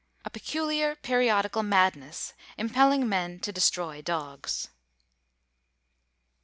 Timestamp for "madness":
1.61-2.33